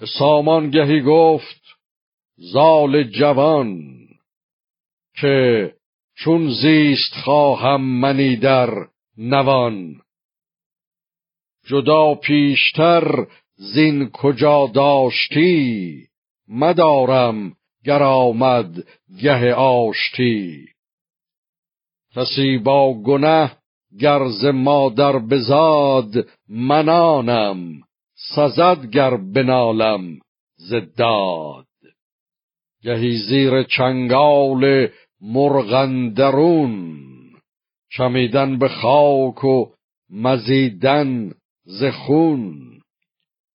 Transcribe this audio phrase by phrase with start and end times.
[0.00, 1.62] به سامان گهی گفت
[2.36, 3.94] زال جوان
[5.20, 5.72] که
[6.16, 8.88] چون زیست خواهم منی در
[9.18, 10.00] نوان.
[11.66, 13.26] جدا پیشتر
[13.56, 16.06] زین کجا داشتی
[16.48, 18.86] مدارم گر آمد
[19.22, 20.66] گه آشتی.
[22.14, 23.56] کسی با گنه
[24.00, 27.83] گرز مادر بزاد منانم
[28.28, 30.18] سزد گر بنالم
[30.56, 31.66] زداد
[32.82, 34.88] گهی زیر چنگال
[35.20, 37.00] مرغندرون
[37.96, 39.66] چمیدن به خاک و
[40.10, 41.32] مزیدن
[41.64, 42.60] ز خون.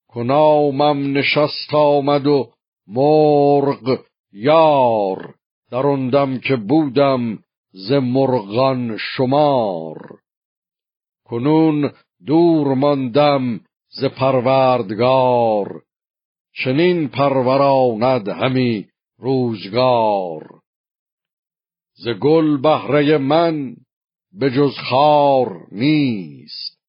[0.08, 2.52] کنامم نشست آمد و
[2.88, 4.00] مرغ
[4.34, 5.36] یار
[6.12, 7.40] دم که بودم
[7.72, 10.20] ز مرغان شمار.
[11.26, 11.92] کنون
[12.26, 15.84] دور ماندم ز پروردگار.
[16.64, 20.62] چنین پروراند همی روزگار.
[21.94, 23.76] ز گل بهره من
[24.32, 26.80] به جز خار نیست.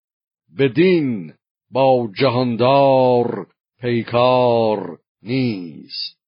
[0.59, 1.33] بدین
[1.71, 3.47] با جهاندار
[3.81, 6.21] پیکار نیست.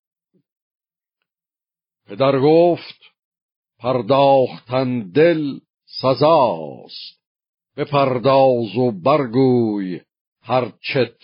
[2.06, 3.00] پدر گفت
[3.78, 5.58] پرداختن دل
[6.00, 7.22] سزاست.
[7.76, 10.00] بپرداز و برگوی
[10.42, 11.16] هر چت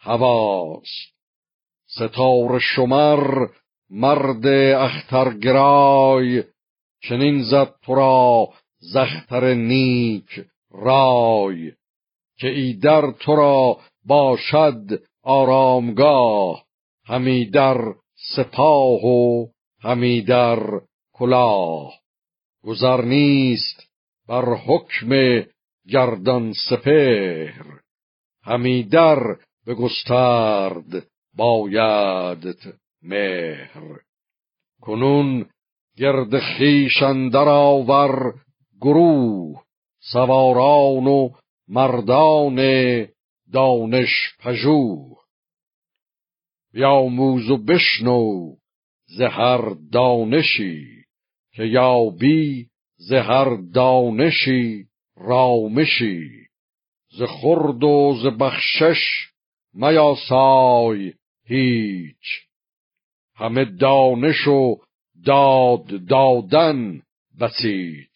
[0.00, 1.12] هواست.
[1.86, 3.46] ستاره شمر
[3.90, 6.44] مرد اخترگرای
[7.08, 11.72] چنین زد تو را زختر نیک رای
[12.38, 16.64] که ایدر تو را باشد آرامگاه.
[17.04, 17.94] همی در
[18.36, 19.46] سپاه و
[19.80, 20.80] همی در
[21.12, 21.92] کلاه.
[22.64, 23.88] گذر نیست
[24.28, 25.42] بر حکم
[25.88, 27.81] گردان سپهر.
[28.44, 33.98] همی در به گسترد بایدت مهر.
[34.80, 35.46] کنون
[35.96, 38.34] گرد خیش اندر آور
[38.80, 39.62] گروه
[40.12, 41.30] سواران و
[41.68, 42.56] مردان
[43.52, 45.16] دانش پژوه.
[46.72, 48.54] بیاموز و بشنو
[49.06, 50.86] زهر دانشی
[51.54, 54.86] که یابی زهر دانشی
[55.16, 56.51] رامشی.
[57.12, 59.30] ز خرد و ز بخشش
[59.74, 61.12] میاسای
[61.46, 62.46] هیچ.
[63.34, 64.76] همه دانش و
[65.24, 67.02] داد دادن
[67.40, 68.06] بسیج